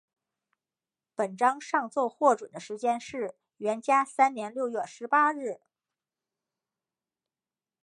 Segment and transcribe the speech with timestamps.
[1.13, 5.61] 本章上奏获准的时间是元嘉三年六月十八日。